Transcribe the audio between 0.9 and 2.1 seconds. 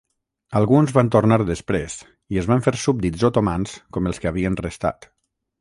van tornar després